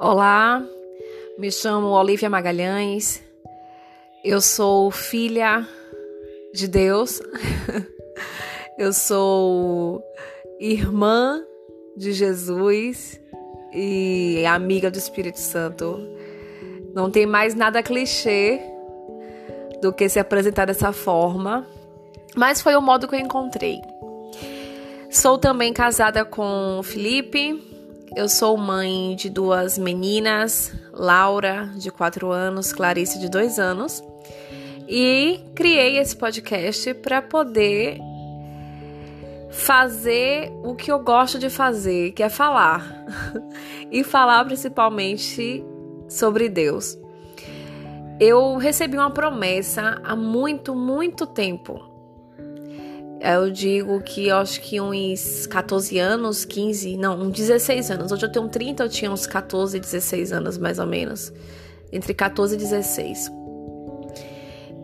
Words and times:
Olá, 0.00 0.64
me 1.36 1.50
chamo 1.50 1.88
Olivia 1.88 2.30
Magalhães, 2.30 3.20
eu 4.22 4.40
sou 4.40 4.92
filha 4.92 5.66
de 6.54 6.68
Deus, 6.68 7.20
eu 8.78 8.92
sou 8.92 10.00
irmã 10.60 11.42
de 11.96 12.12
Jesus 12.12 13.20
e 13.74 14.44
amiga 14.46 14.88
do 14.88 14.98
Espírito 14.98 15.40
Santo. 15.40 15.98
Não 16.94 17.10
tem 17.10 17.26
mais 17.26 17.56
nada 17.56 17.82
clichê 17.82 18.60
do 19.82 19.92
que 19.92 20.08
se 20.08 20.20
apresentar 20.20 20.66
dessa 20.66 20.92
forma, 20.92 21.66
mas 22.36 22.62
foi 22.62 22.76
o 22.76 22.80
modo 22.80 23.08
que 23.08 23.16
eu 23.16 23.20
encontrei. 23.20 23.80
Sou 25.10 25.38
também 25.38 25.72
casada 25.72 26.24
com 26.24 26.80
Felipe, 26.84 27.77
eu 28.16 28.28
sou 28.28 28.56
mãe 28.56 29.14
de 29.16 29.28
duas 29.28 29.78
meninas, 29.78 30.72
Laura, 30.92 31.70
de 31.76 31.90
4 31.90 32.30
anos, 32.30 32.72
Clarice, 32.72 33.18
de 33.18 33.28
2 33.28 33.58
anos, 33.58 34.02
e 34.88 35.40
criei 35.54 35.98
esse 35.98 36.16
podcast 36.16 36.94
para 36.94 37.20
poder 37.20 37.98
fazer 39.50 40.52
o 40.62 40.74
que 40.74 40.90
eu 40.90 40.98
gosto 40.98 41.38
de 41.38 41.50
fazer, 41.50 42.12
que 42.12 42.22
é 42.22 42.28
falar. 42.28 43.04
e 43.90 44.04
falar 44.04 44.44
principalmente 44.44 45.64
sobre 46.08 46.48
Deus. 46.48 46.98
Eu 48.20 48.56
recebi 48.56 48.96
uma 48.96 49.10
promessa 49.10 50.00
há 50.04 50.14
muito, 50.16 50.74
muito 50.74 51.26
tempo 51.26 51.87
eu 53.20 53.50
digo 53.50 54.00
que 54.00 54.28
eu 54.28 54.36
acho 54.36 54.60
que 54.60 54.80
uns 54.80 55.46
14 55.46 55.98
anos, 55.98 56.44
15, 56.44 56.96
não, 56.96 57.20
uns 57.20 57.32
16 57.32 57.90
anos. 57.90 58.12
Hoje 58.12 58.26
eu 58.26 58.32
tenho 58.32 58.48
30, 58.48 58.84
eu 58.84 58.88
tinha 58.88 59.10
uns 59.10 59.26
14, 59.26 59.78
16 59.78 60.32
anos 60.32 60.58
mais 60.58 60.78
ou 60.78 60.86
menos. 60.86 61.32
Entre 61.92 62.14
14 62.14 62.54
e 62.54 62.58
16. 62.58 63.32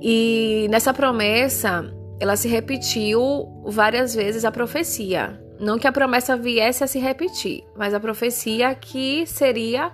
E 0.01 0.67
nessa 0.71 0.93
promessa, 0.93 1.85
ela 2.19 2.37
se 2.37 2.49
repetiu 2.49 3.63
várias 3.65 4.15
vezes 4.15 4.45
a 4.45 4.51
profecia. 4.51 5.41
Não 5.61 5.79
que 5.79 5.87
a 5.87 5.93
promessa 5.93 6.37
viesse 6.37 6.83
a 6.83 6.87
se 6.87 6.99
repetir, 6.99 7.65
mas 7.77 7.95
a 7.95 8.01
profecia 8.01 8.75
que 8.75 9.25
seria 9.27 9.93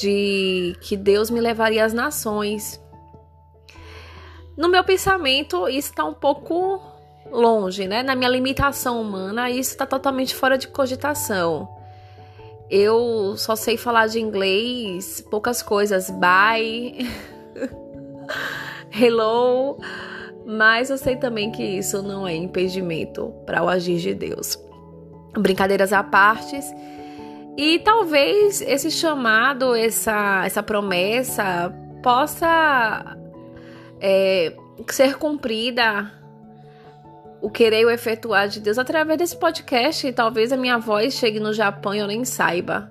de 0.00 0.74
que 0.80 0.96
Deus 0.96 1.28
me 1.28 1.40
levaria 1.40 1.84
às 1.84 1.92
nações. 1.92 2.80
No 4.56 4.68
meu 4.68 4.82
pensamento, 4.82 5.68
isso 5.68 5.90
está 5.90 6.04
um 6.04 6.14
pouco 6.14 6.93
longe, 7.30 7.86
né? 7.86 8.02
Na 8.02 8.14
minha 8.14 8.28
limitação 8.28 9.00
humana, 9.00 9.50
isso 9.50 9.70
está 9.70 9.86
totalmente 9.86 10.34
fora 10.34 10.56
de 10.56 10.68
cogitação. 10.68 11.68
Eu 12.70 13.34
só 13.36 13.54
sei 13.54 13.76
falar 13.76 14.06
de 14.06 14.20
inglês, 14.20 15.20
poucas 15.30 15.62
coisas, 15.62 16.10
bye, 16.10 17.06
hello, 18.98 19.78
mas 20.46 20.90
eu 20.90 20.96
sei 20.96 21.16
também 21.16 21.50
que 21.50 21.62
isso 21.62 22.02
não 22.02 22.26
é 22.26 22.34
impedimento 22.34 23.32
para 23.44 23.62
o 23.62 23.68
agir 23.68 23.98
de 23.98 24.14
Deus. 24.14 24.58
Brincadeiras 25.36 25.92
à 25.92 26.02
parte. 26.02 26.58
E 27.56 27.78
talvez 27.80 28.60
esse 28.62 28.90
chamado, 28.90 29.74
essa, 29.74 30.42
essa 30.44 30.62
promessa 30.62 31.72
possa 32.02 33.16
é, 34.00 34.54
ser 34.88 35.16
cumprida 35.16 36.23
o 37.44 37.50
querer 37.50 37.82
e 37.82 37.84
o 37.84 37.90
efetuar 37.90 38.48
de 38.48 38.58
Deus 38.58 38.78
através 38.78 39.18
desse 39.18 39.36
podcast. 39.36 40.06
E 40.06 40.12
talvez 40.14 40.50
a 40.50 40.56
minha 40.56 40.78
voz 40.78 41.12
chegue 41.12 41.38
no 41.38 41.52
Japão 41.52 41.94
e 41.94 41.98
eu 41.98 42.06
nem 42.06 42.24
saiba. 42.24 42.90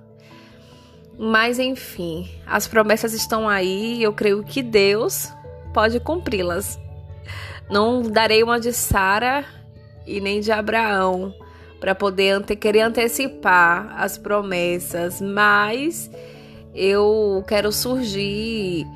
Mas 1.18 1.58
enfim, 1.58 2.30
as 2.46 2.68
promessas 2.68 3.12
estão 3.12 3.48
aí 3.48 3.96
e 3.96 4.02
eu 4.04 4.12
creio 4.12 4.44
que 4.44 4.62
Deus 4.62 5.28
pode 5.72 5.98
cumpri-las. 5.98 6.78
Não 7.68 8.00
darei 8.02 8.44
uma 8.44 8.60
de 8.60 8.72
Sara 8.72 9.44
e 10.06 10.20
nem 10.20 10.40
de 10.40 10.52
Abraão 10.52 11.34
para 11.80 11.92
poder 11.92 12.30
ante 12.30 12.54
querer 12.54 12.82
antecipar 12.82 13.92
as 14.00 14.16
promessas, 14.16 15.20
mas 15.20 16.08
eu 16.72 17.44
quero 17.48 17.72
surgir 17.72 18.86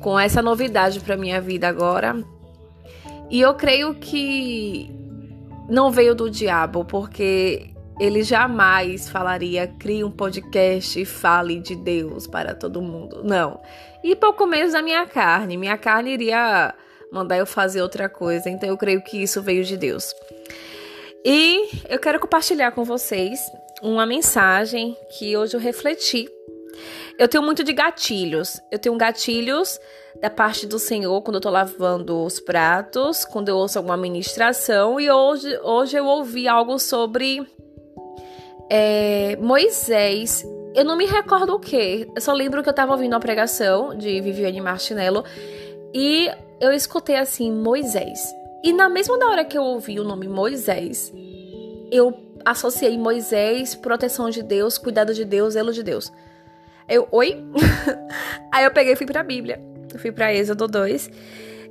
com 0.00 0.20
essa 0.20 0.42
novidade 0.42 1.00
para 1.00 1.16
minha 1.16 1.40
vida 1.40 1.66
agora. 1.66 2.22
E 3.30 3.40
eu 3.40 3.54
creio 3.54 3.94
que 3.94 4.97
não 5.68 5.90
veio 5.90 6.14
do 6.14 6.30
diabo, 6.30 6.84
porque 6.84 7.70
ele 8.00 8.22
jamais 8.22 9.08
falaria, 9.08 9.66
crie 9.66 10.04
um 10.04 10.10
podcast 10.10 11.00
e 11.00 11.04
fale 11.04 11.60
de 11.60 11.74
Deus 11.74 12.26
para 12.26 12.54
todo 12.54 12.80
mundo. 12.80 13.22
Não. 13.24 13.60
E 14.02 14.14
pouco 14.14 14.46
menos 14.46 14.72
da 14.72 14.80
minha 14.80 15.04
carne. 15.06 15.56
Minha 15.56 15.76
carne 15.76 16.12
iria 16.12 16.74
mandar 17.12 17.38
eu 17.38 17.46
fazer 17.46 17.82
outra 17.82 18.08
coisa. 18.08 18.48
Então 18.48 18.68
eu 18.68 18.76
creio 18.76 19.02
que 19.02 19.22
isso 19.22 19.42
veio 19.42 19.64
de 19.64 19.76
Deus. 19.76 20.14
E 21.24 21.68
eu 21.88 21.98
quero 21.98 22.20
compartilhar 22.20 22.70
com 22.70 22.84
vocês 22.84 23.40
uma 23.82 24.06
mensagem 24.06 24.96
que 25.18 25.36
hoje 25.36 25.56
eu 25.56 25.60
refleti. 25.60 26.28
Eu 27.18 27.28
tenho 27.28 27.42
muito 27.42 27.64
de 27.64 27.72
gatilhos. 27.72 28.60
Eu 28.70 28.78
tenho 28.78 28.96
gatilhos 28.96 29.80
da 30.20 30.30
parte 30.30 30.66
do 30.66 30.78
Senhor 30.78 31.20
quando 31.22 31.36
eu 31.36 31.40
tô 31.40 31.50
lavando 31.50 32.24
os 32.24 32.40
pratos, 32.40 33.24
quando 33.24 33.48
eu 33.48 33.56
ouço 33.56 33.78
alguma 33.78 33.96
ministração. 33.96 35.00
E 35.00 35.10
hoje, 35.10 35.58
hoje 35.62 35.96
eu 35.96 36.06
ouvi 36.06 36.48
algo 36.48 36.78
sobre 36.78 37.46
é, 38.70 39.36
Moisés. 39.40 40.44
Eu 40.74 40.84
não 40.84 40.96
me 40.96 41.06
recordo 41.06 41.54
o 41.54 41.60
que. 41.60 42.08
Eu 42.14 42.20
só 42.20 42.32
lembro 42.32 42.62
que 42.62 42.68
eu 42.68 42.74
tava 42.74 42.92
ouvindo 42.92 43.12
uma 43.12 43.20
pregação 43.20 43.96
de 43.96 44.20
Viviane 44.20 44.60
Martinello 44.60 45.24
e 45.94 46.30
eu 46.60 46.72
escutei 46.72 47.16
assim, 47.16 47.50
Moisés. 47.50 48.20
E 48.62 48.72
na 48.72 48.88
mesma 48.88 49.16
hora 49.24 49.44
que 49.44 49.56
eu 49.56 49.62
ouvi 49.62 49.98
o 50.00 50.04
nome 50.04 50.28
Moisés, 50.28 51.12
eu 51.90 52.12
associei 52.44 52.98
Moisés, 52.98 53.74
proteção 53.74 54.30
de 54.30 54.42
Deus, 54.42 54.78
cuidado 54.78 55.14
de 55.14 55.24
Deus, 55.24 55.54
zelo 55.54 55.72
de 55.72 55.82
Deus. 55.82 56.12
Eu, 56.88 57.06
oi? 57.12 57.44
Aí 58.52 58.64
eu 58.64 58.70
peguei 58.70 58.94
e 58.94 58.96
fui 58.96 59.06
pra 59.06 59.22
Bíblia. 59.22 59.60
Eu 59.92 59.98
fui 59.98 60.10
para 60.10 60.34
Êxodo 60.34 60.66
2 60.66 61.10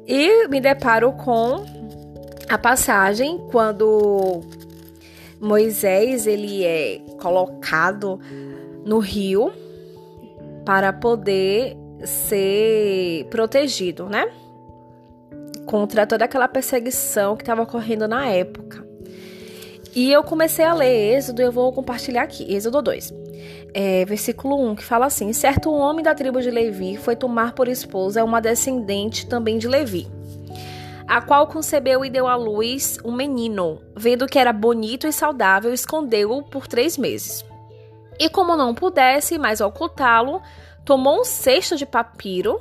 e 0.08 0.48
me 0.48 0.62
deparo 0.62 1.12
com 1.14 1.66
a 2.48 2.58
passagem 2.58 3.38
quando 3.52 4.42
Moisés 5.40 6.26
ele 6.26 6.64
é 6.64 7.00
colocado 7.20 8.20
no 8.86 9.00
rio 9.00 9.52
para 10.66 10.94
poder 10.94 11.76
ser 12.06 13.26
protegido, 13.30 14.08
né? 14.08 14.32
Contra 15.66 16.08
toda 16.08 16.26
aquela 16.26 16.48
perseguição 16.48 17.36
que 17.36 17.44
estava 17.44 17.64
ocorrendo 17.64 18.08
na 18.08 18.28
época. 18.28 18.87
E 19.98 20.12
eu 20.12 20.24
comecei 20.24 20.64
a 20.64 20.76
ler 20.76 21.18
Êxodo, 21.18 21.42
eu 21.42 21.52
vou 21.52 21.74
compartilhar 21.74 22.22
aqui, 22.22 22.54
Êxodo 22.54 22.84
2 22.84 23.28
é, 23.74 24.06
versículo 24.06 24.60
1, 24.70 24.76
que 24.76 24.84
fala 24.84 25.06
assim: 25.06 25.32
Certo 25.34 25.72
homem 25.72 26.04
da 26.04 26.16
tribo 26.16 26.42
de 26.42 26.52
Levi 26.52 26.98
foi 26.98 27.16
tomar 27.16 27.54
por 27.54 27.68
esposa 27.68 28.24
uma 28.24 28.42
descendente 28.42 29.28
também 29.28 29.58
de 29.58 29.68
Levi, 29.68 30.08
a 31.08 31.22
qual 31.22 31.48
concebeu 31.48 32.04
e 32.04 32.10
deu 32.10 32.28
à 32.28 32.36
luz 32.36 33.00
um 33.04 33.12
menino. 33.12 33.82
Vendo 33.96 34.28
que 34.28 34.40
era 34.40 34.54
bonito 34.54 35.08
e 35.08 35.12
saudável, 35.12 35.74
escondeu-o 35.74 36.44
por 36.44 36.68
três 36.68 36.98
meses. 36.98 37.46
E 38.20 38.30
como 38.30 38.56
não 38.56 38.74
pudesse 38.74 39.38
mais 39.38 39.62
ocultá-lo, 39.62 40.42
tomou 40.84 41.22
um 41.22 41.24
cesto 41.24 41.76
de 41.76 41.86
papiro, 41.86 42.60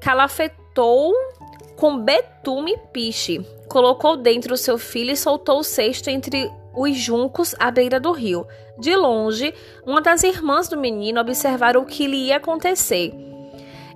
calafetou 0.00 1.14
com 1.78 1.96
betume 1.96 2.72
e 2.72 2.78
piche, 2.92 3.40
colocou 3.68 4.16
dentro 4.16 4.54
o 4.54 4.56
seu 4.56 4.76
filho 4.76 5.12
e 5.12 5.16
soltou 5.16 5.60
o 5.60 5.64
cesto 5.64 6.10
entre 6.10 6.50
os 6.74 6.96
juncos 6.96 7.54
à 7.56 7.70
beira 7.70 8.00
do 8.00 8.10
rio. 8.10 8.44
De 8.76 8.96
longe, 8.96 9.54
uma 9.86 10.00
das 10.00 10.24
irmãs 10.24 10.68
do 10.68 10.76
menino 10.76 11.20
observaram 11.20 11.82
o 11.82 11.86
que 11.86 12.08
lhe 12.08 12.16
ia 12.26 12.38
acontecer. 12.38 13.14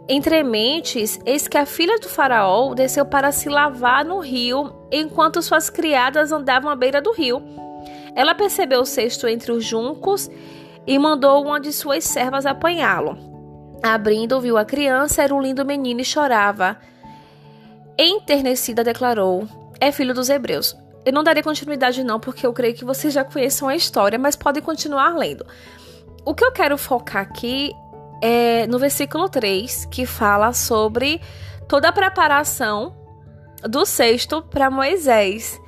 Entre 0.09 0.45
mentes, 0.45 1.19
eis 1.27 1.49
que 1.49 1.59
a 1.59 1.67
filha 1.67 1.99
do 1.99 2.09
faraó 2.09 2.73
desceu 2.73 3.05
para 3.05 3.33
se 3.33 3.49
lavar 3.49 4.05
no 4.05 4.21
rio, 4.21 4.73
enquanto 4.93 5.43
suas 5.43 5.69
criadas 5.69 6.31
andavam 6.31 6.71
à 6.71 6.77
beira 6.77 7.03
do 7.03 7.11
rio. 7.11 7.43
Ela 8.15 8.33
percebeu 8.33 8.83
o 8.83 8.87
cesto 8.87 9.27
entre 9.27 9.51
os 9.51 9.65
juncos 9.65 10.31
e 10.87 10.97
mandou 11.01 11.43
uma 11.43 11.59
de 11.59 11.73
suas 11.73 12.05
servas 12.05 12.47
apanhá-lo. 12.47 13.19
Abrindo, 13.83 14.41
viu 14.41 14.57
a 14.57 14.65
criança, 14.65 15.25
era 15.25 15.35
um 15.35 15.43
lindo 15.43 15.65
menino 15.65 16.01
e 16.01 16.05
chorava. 16.05 16.79
Enternecida, 17.99 18.83
declarou: 18.83 19.47
É 19.81 19.93
filho 19.93 20.15
dos 20.15 20.29
hebreus. 20.29 20.77
Eu 21.05 21.13
não 21.13 21.25
darei 21.25 21.43
continuidade 21.43 22.05
não, 22.05 22.21
porque 22.21 22.47
eu 22.47 22.53
creio 22.53 22.75
que 22.75 22.85
vocês 22.85 23.13
já 23.13 23.25
conheçam 23.25 23.69
a 23.69 23.75
história, 23.75 24.19
mas 24.19 24.37
podem 24.37 24.63
continuar 24.63 25.17
lendo. 25.17 25.45
O 26.25 26.35
que 26.35 26.45
eu 26.45 26.53
quero 26.53 26.79
focar 26.79 27.23
aqui 27.23 27.73
é 28.23 28.67
no 28.69 28.79
versículo 28.79 29.29
3, 29.29 29.87
que 29.87 30.07
fala 30.07 30.53
sobre 30.53 31.21
toda 31.69 31.89
a 31.89 31.93
preparação 31.93 32.95
do 33.63 33.85
sexto 33.85 34.43
para 34.43 34.71
Moisés. 34.71 35.61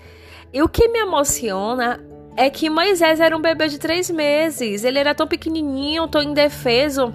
E 0.53 0.63
o 0.63 0.69
que 0.69 0.87
me 0.87 1.01
emociona 1.01 2.01
é 2.37 2.49
que 2.49 2.71
Moisés 2.71 3.19
era 3.19 3.37
um 3.37 3.41
bebê 3.41 3.69
de 3.69 3.79
três 3.79 4.09
meses. 4.11 4.85
Ele 4.85 4.99
era 5.01 5.15
tão 5.15 5.27
pequenininho, 5.27 6.07
tão 6.07 6.23
indefeso. 6.23 7.13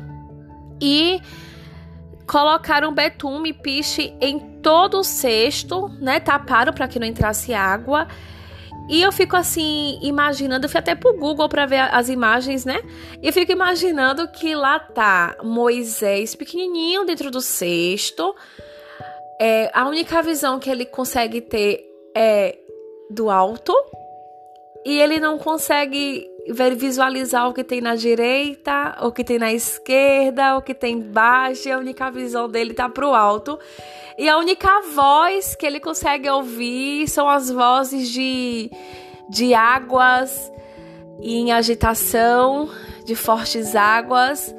E 0.82 1.22
colocaram 2.30 2.94
betume 2.94 3.52
piche 3.52 4.14
em 4.22 4.40
todo 4.62 5.00
o 5.00 5.04
cesto, 5.04 5.90
né? 6.00 6.20
Taparam 6.20 6.72
para 6.72 6.88
que 6.88 7.00
não 7.00 7.08
entrasse 7.08 7.56
água. 7.56 8.08
E 8.88 9.02
eu 9.02 9.12
fico 9.12 9.36
assim, 9.36 10.00
imaginando, 10.02 10.70
fui 10.70 10.80
até 10.80 10.94
pro 10.94 11.18
Google 11.18 11.50
para 11.50 11.66
ver 11.66 11.80
as 11.92 12.08
imagens, 12.08 12.66
né? 12.66 12.82
E 13.22 13.28
eu 13.28 13.34
fico 13.34 13.52
imaginando 13.52 14.28
que 14.28 14.54
lá 14.54 14.80
tá 14.80 15.38
Moisés 15.44 16.36
pequenininho 16.36 17.04
dentro 17.04 17.32
do 17.32 17.42
cesto. 17.42 18.36
É, 19.42 19.72
a 19.74 19.88
única 19.88 20.22
visão 20.22 20.60
que 20.60 20.70
ele 20.70 20.86
consegue 20.86 21.42
ter 21.42 21.84
é 22.16 22.56
do 23.10 23.32
alto. 23.32 23.74
E 24.86 25.00
ele 25.00 25.20
não 25.20 25.40
consegue 25.40 26.29
visualizar 26.76 27.48
o 27.48 27.54
que 27.54 27.64
tem 27.64 27.82
na 27.82 27.96
direita, 27.96 28.98
o 29.02 29.12
que 29.12 29.24
tem 29.24 29.38
na 29.38 29.52
esquerda, 29.52 30.58
o 30.58 30.62
que 30.62 30.74
tem 30.74 30.96
embaixo. 30.96 31.72
A 31.72 31.78
única 31.78 32.10
visão 32.10 32.50
dele 32.50 32.74
tá 32.74 32.90
pro 32.90 33.14
alto. 33.14 33.60
E 34.18 34.28
a 34.28 34.38
única 34.38 34.82
voz 34.94 35.56
que 35.56 35.66
ele 35.66 35.80
consegue 35.80 36.30
ouvir 36.30 37.08
são 37.08 37.30
as 37.30 37.50
vozes 37.50 38.10
de, 38.10 38.72
de 39.30 39.54
águas 39.54 40.52
em 41.22 41.52
agitação, 41.52 42.70
de 43.06 43.16
fortes 43.16 43.76
águas. 43.76 44.54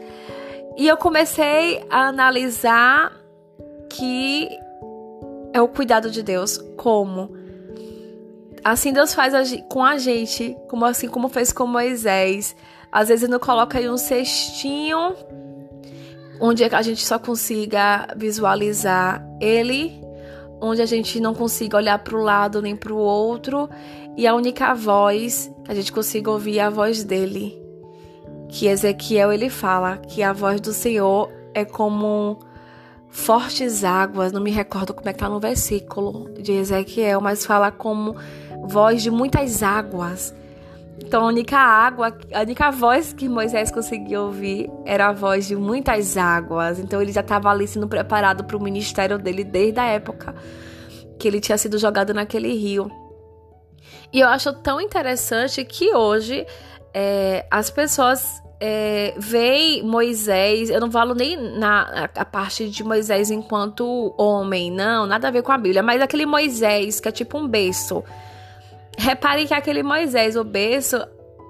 E 0.77 0.87
eu 0.87 0.97
comecei 0.97 1.85
a 1.91 2.09
analisar 2.09 3.13
que 3.89 4.49
é 5.53 5.61
o 5.61 5.69
cuidado 5.69 6.11
de 6.11 6.23
Deus. 6.23 6.57
Como? 6.77 7.40
Assim 8.65 8.93
Deus 8.93 9.15
faz 9.15 9.35
com 9.69 9.85
a 9.85 9.99
gente, 9.99 10.57
como 10.69 10.85
assim 10.85 11.09
como 11.09 11.29
fez 11.29 11.53
com 11.53 11.67
Moisés. 11.67 12.55
Às 12.93 13.09
vezes 13.09 13.25
ele 13.25 13.33
não 13.33 13.39
coloca 13.39 13.79
aí 13.79 13.89
um 13.89 13.97
cestinho 13.97 15.15
onde 16.41 16.65
a 16.65 16.83
gente 16.83 17.05
só 17.05 17.19
consiga 17.19 18.09
visualizar 18.17 19.23
ele, 19.41 20.01
onde 20.61 20.81
a 20.81 20.87
gente 20.87 21.21
não 21.21 21.35
consiga 21.35 21.77
olhar 21.77 21.99
para 21.99 22.17
o 22.17 22.23
lado 22.23 22.63
nem 22.63 22.75
para 22.75 22.93
o 22.93 22.97
outro, 22.97 23.69
e 24.17 24.27
a 24.27 24.35
única 24.35 24.75
voz 24.75 25.53
que 25.65 25.71
a 25.71 25.75
gente 25.75 25.93
consiga 25.93 26.31
ouvir 26.31 26.59
é 26.59 26.63
a 26.63 26.71
voz 26.71 27.05
dele. 27.05 27.61
Que 28.49 28.67
Ezequiel 28.67 29.33
ele 29.33 29.51
fala 29.51 29.99
que 29.99 30.23
a 30.23 30.33
voz 30.33 30.61
do 30.61 30.73
Senhor 30.73 31.31
é 31.55 31.65
como 31.65 32.39
fortes 33.09 33.85
águas, 33.85 34.33
não 34.33 34.41
me 34.41 34.51
recordo 34.51 34.95
como 34.95 35.09
é 35.09 35.13
que 35.13 35.19
tá 35.19 35.29
no 35.29 35.41
versículo 35.41 36.31
de 36.41 36.53
Ezequiel, 36.53 37.21
mas 37.21 37.45
fala 37.45 37.71
como 37.71 38.17
voz 38.65 39.03
de 39.03 39.11
muitas 39.11 39.63
águas. 39.63 40.35
Então, 41.03 41.25
a 41.25 41.27
única 41.27 41.57
água, 41.57 42.17
a 42.33 42.41
única 42.43 42.71
voz 42.71 43.13
que 43.13 43.29
Moisés 43.29 43.71
conseguia 43.71 44.21
ouvir 44.21 44.71
era 44.85 45.09
a 45.09 45.13
voz 45.13 45.47
de 45.49 45.57
muitas 45.57 46.17
águas. 46.17 46.79
Então, 46.79 47.01
ele 47.01 47.13
já 47.13 47.23
estava 47.23 47.49
ali 47.51 47.67
sendo 47.67 47.89
preparado 47.89 48.45
para 48.45 48.57
o 48.57 48.63
ministério 48.63 49.19
dele 49.19 49.43
desde 49.43 49.81
a 49.81 49.87
época 49.87 50.35
que 51.19 51.29
ele 51.29 51.41
tinha 51.41 51.57
sido 51.59 51.79
jogado 51.79 52.15
naquele 52.15 52.55
rio. 52.55 52.91
E 54.13 54.21
eu 54.21 54.29
acho 54.29 54.53
tão 54.55 54.81
interessante 54.81 55.65
que 55.65 55.95
hoje 55.95 56.47
é, 56.93 57.47
as 57.51 57.71
pessoas 57.71 58.43
é, 58.59 59.15
veem 59.17 59.83
Moisés, 59.83 60.69
eu 60.71 60.81
não 60.81 60.91
falo 60.91 61.15
nem 61.15 61.37
na 61.59 62.09
a 62.15 62.25
parte 62.25 62.69
de 62.69 62.85
Moisés 62.85 63.31
enquanto 63.31 64.15
homem, 64.19 64.71
não, 64.71 65.07
nada 65.07 65.29
a 65.29 65.31
ver 65.31 65.43
com 65.43 65.53
a 65.53 65.59
Bíblia, 65.59 65.83
mas 65.83 66.03
aquele 66.03 66.27
Moisés 66.27 67.01
que 67.01 67.09
é 67.09 67.13
tipo 67.13 67.39
um 67.39 67.47
berço 67.47 68.03
Repare 68.99 69.47
que 69.47 69.55
aquele 69.55 69.83
Moisés, 69.83 70.37
o 70.37 70.45
berço, 70.45 70.97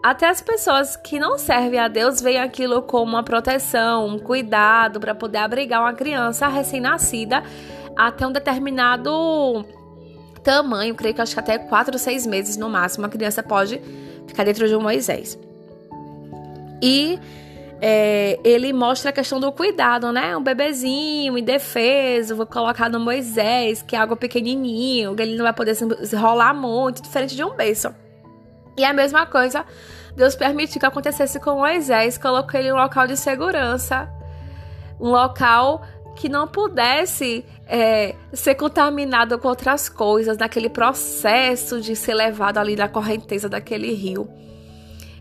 até 0.03 0.29
as 0.29 0.41
pessoas 0.41 0.97
que 0.97 1.19
não 1.19 1.37
servem 1.37 1.79
a 1.79 1.89
Deus 1.89 2.21
veem 2.21 2.39
aquilo 2.39 2.83
como 2.83 3.13
uma 3.13 3.23
proteção, 3.23 4.07
um 4.07 4.19
cuidado 4.19 4.99
para 4.99 5.15
poder 5.15 5.39
abrigar 5.39 5.81
uma 5.83 5.93
criança 5.93 6.49
recém-nascida 6.49 7.43
até 7.97 8.27
um 8.27 8.33
determinado 8.33 9.65
tamanho, 10.43 10.95
creio 10.95 11.15
que 11.15 11.21
acho 11.21 11.35
que 11.35 11.41
até 11.41 11.59
4 11.59 11.93
ou 11.93 11.99
6 11.99 12.27
meses 12.27 12.57
no 12.57 12.71
máximo, 12.71 13.05
a 13.05 13.09
criança 13.11 13.43
pode 13.43 13.81
ficar 14.27 14.45
dentro 14.45 14.67
de 14.67 14.75
um 14.75 14.81
Moisés. 14.81 15.39
E 16.83 17.19
é, 17.81 18.39
ele 18.45 18.73
mostra 18.73 19.09
a 19.09 19.13
questão 19.13 19.41
do 19.41 19.51
cuidado, 19.51 20.13
né? 20.13 20.37
Um 20.37 20.43
bebezinho 20.43 21.39
indefeso, 21.39 22.37
vou 22.37 22.47
colocar 22.47 22.91
no 22.91 23.01
Moisés, 23.01 23.81
que 23.81 23.97
é 23.97 23.99
algo 23.99 24.17
pequenininho, 24.17 25.17
que 25.17 25.23
ele 25.23 25.37
não 25.37 25.45
vai 25.45 25.55
poder 25.55 25.75
se 25.75 26.17
rolar 26.17 26.53
muito, 26.53 27.01
diferente 27.03 27.35
de 27.35 27.43
um 27.43 27.57
beijo. 27.57 27.95
E 28.77 28.85
a 28.85 28.93
mesma 28.93 29.25
coisa, 29.25 29.65
Deus 30.15 30.35
permitiu 30.35 30.79
que 30.79 30.87
acontecesse 30.87 31.41
com 31.41 31.55
Moisés, 31.57 32.19
colocou 32.19 32.61
ele 32.61 32.69
em 32.69 32.73
um 32.73 32.77
local 32.77 33.07
de 33.07 33.17
segurança, 33.17 34.11
um 35.01 35.09
local 35.09 35.83
que 36.17 36.29
não 36.29 36.47
pudesse 36.47 37.45
é, 37.67 38.15
ser 38.33 38.57
contaminado 38.57 39.39
com 39.39 39.49
outras 39.49 39.89
coisas, 39.89 40.37
naquele 40.37 40.69
processo 40.69 41.81
de 41.81 41.97
ser 41.97 42.13
levado 42.13 42.59
ali 42.59 42.77
na 42.77 42.89
correnteza 42.89 43.49
daquele 43.49 43.95
rio. 43.95 44.29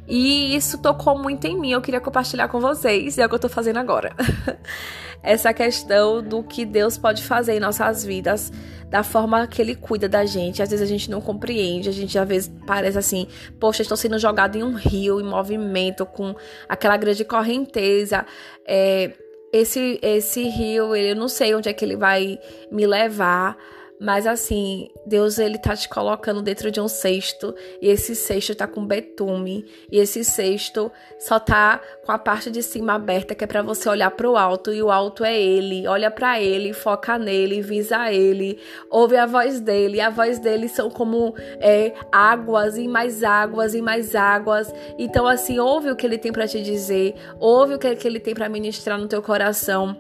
E 0.10 0.56
isso 0.56 0.80
tocou 0.80 1.18
muito 1.18 1.46
em 1.46 1.58
mim. 1.58 1.72
Eu 1.72 1.82
queria 1.82 2.02
compartilhar 2.02 2.48
com 2.48 2.60
vocês. 2.60 3.18
E 3.18 3.22
é 3.22 3.26
o 3.26 3.30
que 3.30 3.36
eu 3.36 3.40
tô 3.40 3.48
fazendo 3.48 3.78
agora. 3.78 4.16
Essa 5.22 5.54
questão 5.54 6.24
do 6.24 6.42
que 6.42 6.66
Deus 6.66 6.98
pode 6.98 7.24
fazer 7.24 7.54
em 7.54 7.60
nossas 7.60 8.04
vidas, 8.04 8.52
da 8.90 9.04
forma 9.04 9.46
que 9.46 9.62
Ele 9.62 9.76
cuida 9.76 10.10
da 10.10 10.26
gente. 10.26 10.64
Às 10.64 10.72
vezes 10.72 10.84
a 10.84 10.90
gente 10.90 11.12
não 11.12 11.22
compreende, 11.22 11.90
a 11.90 11.92
gente 11.92 12.18
às 12.18 12.28
vezes 12.28 12.52
parece 12.66 12.98
assim, 12.98 13.28
poxa, 13.60 13.84
estou 13.84 13.98
sendo 13.98 14.18
jogado 14.18 14.56
em 14.56 14.64
um 14.64 14.74
rio, 14.74 15.20
em 15.20 15.24
movimento, 15.24 16.06
com 16.06 16.34
aquela 16.68 16.98
grande 16.98 17.24
correnteza. 17.24 18.26
É, 18.66 19.12
esse, 19.52 20.00
esse 20.02 20.44
rio, 20.48 20.96
eu 20.96 21.16
não 21.16 21.28
sei 21.28 21.54
onde 21.54 21.70
é 21.70 21.74
que 21.74 21.84
ele 21.84 21.98
vai 21.98 22.40
me 22.72 22.88
levar 22.88 23.58
mas 24.00 24.26
assim, 24.26 24.88
Deus 25.06 25.38
ele 25.38 25.58
tá 25.58 25.76
te 25.76 25.90
colocando 25.90 26.42
dentro 26.42 26.72
de 26.72 26.80
um 26.80 26.88
cesto 26.88 27.54
e 27.82 27.90
esse 27.90 28.16
cesto 28.16 28.56
tá 28.56 28.66
com 28.66 28.86
betume 28.86 29.66
e 29.92 30.00
esse 30.00 30.24
cesto 30.24 30.90
só 31.20 31.38
tá 31.38 31.82
com 32.06 32.12
a 32.14 32.18
parte 32.18 32.50
de 32.50 32.64
cima 32.64 32.94
aberta 32.94 33.36
que 33.36 33.44
é 33.44 33.48
para 33.48 33.62
você 33.62 33.90
olhar 33.90 34.10
para 34.12 34.30
o 34.30 34.38
alto 34.38 34.72
e 34.72 34.82
o 34.82 34.90
alto 34.90 35.26
é 35.26 35.38
ele. 35.38 35.86
Olha 35.86 36.10
para 36.10 36.42
ele, 36.42 36.72
foca 36.72 37.20
nele, 37.20 37.62
visa 37.62 38.10
ele, 38.10 38.58
ouve 38.90 39.18
a 39.18 39.26
voz 39.26 39.60
dele. 39.60 40.00
A 40.00 40.10
voz 40.10 40.40
dele 40.40 40.70
são 40.70 40.90
como 40.90 41.36
é, 41.60 41.94
águas 42.10 42.78
e 42.78 42.88
mais 42.88 43.22
águas 43.22 43.76
e 43.76 43.82
mais 43.82 44.16
águas. 44.16 44.74
Então 44.98 45.28
assim, 45.28 45.60
ouve 45.60 45.92
o 45.92 45.96
que 45.96 46.06
ele 46.06 46.18
tem 46.18 46.32
para 46.32 46.48
te 46.48 46.62
dizer, 46.64 47.16
ouve 47.38 47.74
o 47.74 47.78
que 47.78 48.08
ele 48.08 48.20
tem 48.22 48.34
para 48.34 48.48
ministrar 48.48 48.98
no 48.98 49.10
teu 49.10 49.22
coração. 49.22 49.98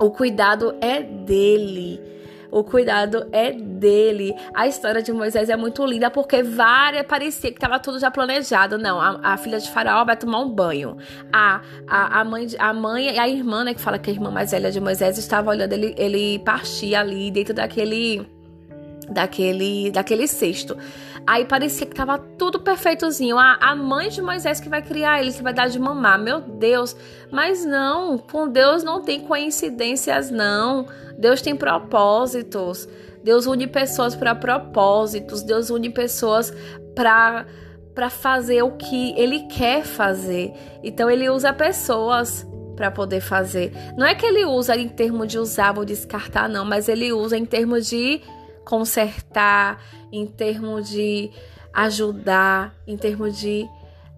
O 0.00 0.10
cuidado 0.10 0.76
é 0.80 1.02
dele. 1.02 2.13
O 2.54 2.62
cuidado 2.62 3.26
é 3.32 3.50
dele. 3.50 4.32
A 4.54 4.68
história 4.68 5.02
de 5.02 5.12
Moisés 5.12 5.48
é 5.48 5.56
muito 5.56 5.84
linda 5.84 6.08
porque 6.08 6.40
várias 6.40 7.04
parecia 7.04 7.50
que 7.50 7.56
estava 7.56 7.80
tudo 7.80 7.98
já 7.98 8.12
planejado. 8.12 8.78
Não, 8.78 9.00
a, 9.00 9.32
a, 9.32 9.36
filha 9.36 9.58
de 9.58 9.68
Faraó 9.68 10.04
vai 10.04 10.16
tomar 10.16 10.38
um 10.38 10.48
banho. 10.48 10.96
A, 11.32 11.60
a, 11.88 12.20
a 12.20 12.24
mãe 12.24 12.46
a 12.56 12.72
mãe 12.72 13.12
e 13.12 13.18
a 13.18 13.28
irmã, 13.28 13.64
né, 13.64 13.74
que 13.74 13.80
fala 13.80 13.98
que 13.98 14.08
a 14.08 14.12
irmã 14.12 14.30
mais 14.30 14.52
velha 14.52 14.70
de 14.70 14.80
Moisés 14.80 15.18
estava 15.18 15.50
olhando 15.50 15.72
ele 15.72 15.96
ele 15.98 16.38
partir 16.44 16.94
ali 16.94 17.28
dentro 17.32 17.52
daquele 17.52 18.24
daquele 19.10 19.90
daquele 19.90 20.28
cesto. 20.28 20.76
Aí 21.26 21.44
parecia 21.46 21.86
que 21.86 21.94
tava 21.94 22.18
tudo 22.18 22.60
perfeitozinho. 22.60 23.38
A, 23.38 23.56
a 23.60 23.74
mãe 23.74 24.08
de 24.08 24.20
Moisés 24.20 24.60
que 24.60 24.68
vai 24.68 24.82
criar 24.82 25.20
ele, 25.20 25.32
que 25.32 25.42
vai 25.42 25.54
dar 25.54 25.68
de 25.68 25.78
mamar. 25.78 26.18
Meu 26.18 26.40
Deus. 26.40 26.94
Mas 27.30 27.64
não, 27.64 28.18
com 28.18 28.48
Deus 28.48 28.82
não 28.82 29.02
tem 29.02 29.20
coincidências, 29.20 30.30
não. 30.30 30.86
Deus 31.18 31.40
tem 31.40 31.56
propósitos. 31.56 32.88
Deus 33.22 33.46
une 33.46 33.66
pessoas 33.66 34.14
para 34.14 34.34
propósitos. 34.34 35.42
Deus 35.42 35.70
une 35.70 35.90
pessoas 35.90 36.52
para 36.94 37.46
para 37.94 38.10
fazer 38.10 38.60
o 38.62 38.72
que 38.72 39.14
ele 39.16 39.44
quer 39.44 39.84
fazer. 39.84 40.52
Então 40.82 41.08
ele 41.08 41.30
usa 41.30 41.52
pessoas 41.52 42.44
para 42.74 42.90
poder 42.90 43.20
fazer. 43.20 43.72
Não 43.96 44.04
é 44.04 44.16
que 44.16 44.26
ele 44.26 44.44
usa 44.44 44.76
em 44.76 44.88
termos 44.88 45.28
de 45.28 45.38
usar 45.38 45.78
ou 45.78 45.84
descartar, 45.84 46.48
não, 46.48 46.64
mas 46.64 46.88
ele 46.88 47.12
usa 47.12 47.38
em 47.38 47.44
termos 47.44 47.88
de 47.88 48.20
consertar, 48.64 49.82
em 50.10 50.26
termos 50.26 50.88
de 50.88 51.30
ajudar, 51.72 52.74
em 52.86 52.96
termos 52.96 53.38
de 53.38 53.68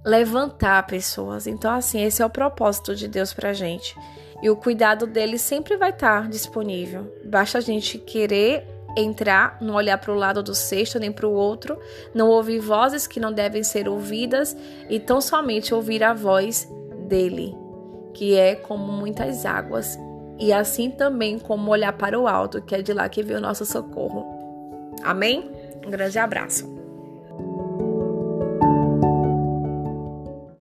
levantar 0.04 0.86
pessoas. 0.86 1.46
Então, 1.46 1.72
assim, 1.72 2.02
esse 2.02 2.22
é 2.22 2.26
o 2.26 2.30
propósito 2.30 2.94
de 2.94 3.08
Deus 3.08 3.32
pra 3.34 3.52
gente. 3.52 3.96
E 4.42 4.50
o 4.50 4.56
cuidado 4.56 5.06
dele 5.06 5.38
sempre 5.38 5.76
vai 5.76 5.90
estar 5.90 6.28
disponível. 6.28 7.12
Basta 7.24 7.58
a 7.58 7.60
gente 7.60 7.98
querer 7.98 8.66
entrar, 8.96 9.58
não 9.60 9.74
olhar 9.74 9.98
para 9.98 10.12
o 10.12 10.16
lado 10.16 10.42
do 10.42 10.54
cesto 10.54 10.98
nem 10.98 11.12
para 11.12 11.26
o 11.26 11.32
outro, 11.32 11.78
não 12.14 12.28
ouvir 12.28 12.58
vozes 12.58 13.06
que 13.06 13.20
não 13.20 13.32
devem 13.32 13.62
ser 13.62 13.88
ouvidas 13.88 14.56
e 14.88 14.98
tão 14.98 15.20
somente 15.20 15.74
ouvir 15.74 16.02
a 16.02 16.14
voz 16.14 16.66
dele, 17.06 17.54
que 18.14 18.34
é 18.36 18.54
como 18.54 18.90
muitas 18.90 19.44
águas, 19.44 19.98
e 20.38 20.52
assim 20.52 20.90
também 20.90 21.38
como 21.38 21.70
olhar 21.70 21.92
para 21.92 22.18
o 22.18 22.26
alto, 22.26 22.62
que 22.62 22.74
é 22.74 22.80
de 22.80 22.92
lá 22.92 23.08
que 23.08 23.22
vem 23.22 23.36
o 23.36 23.40
nosso 23.40 23.66
socorro. 23.66 24.35
Amém? 25.02 25.50
Um 25.86 25.90
grande 25.90 26.18
abraço. 26.18 26.75